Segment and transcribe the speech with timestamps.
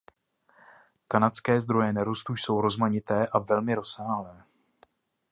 [1.07, 4.43] Kanadské zdroje nerostů jsou rozmanité a velmi rozsáhlé.